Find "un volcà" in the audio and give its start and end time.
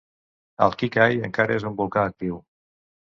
1.71-2.07